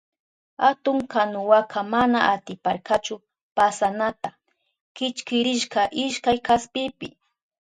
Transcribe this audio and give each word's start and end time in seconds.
Atun 0.69 0.97
kanuwaka 1.11 1.79
mana 1.93 2.19
atiparkachu 2.33 3.15
pasanata, 3.55 4.29
kichkirishka 4.95 5.81
ishkay 6.05 6.39
kaspipi. 6.47 7.07